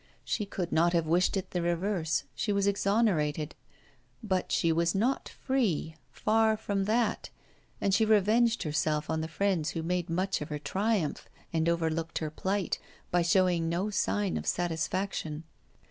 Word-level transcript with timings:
She 0.25 0.47
could 0.47 0.71
not 0.71 0.93
have 0.93 1.05
wished 1.05 1.37
it 1.37 1.51
the 1.51 1.61
reverse; 1.61 2.23
she 2.33 2.51
was 2.51 2.65
exonerated. 2.65 3.53
But 4.23 4.51
she 4.51 4.71
was 4.71 4.95
not 4.95 5.29
free; 5.29 5.95
far 6.11 6.57
from 6.57 6.85
that; 6.85 7.29
and 7.79 7.93
she 7.93 8.03
revenged 8.03 8.63
herself 8.63 9.11
on 9.11 9.21
the 9.21 9.27
friends 9.27 9.69
who 9.69 9.83
made 9.83 10.09
much 10.09 10.41
of 10.41 10.49
her 10.49 10.57
triumph 10.57 11.29
and 11.53 11.69
overlooked 11.69 12.17
her 12.17 12.31
plight, 12.31 12.79
by 13.11 13.21
showing 13.21 13.69
no 13.69 13.91
sign 13.91 14.37
of 14.37 14.47
satisfaction. 14.47 15.43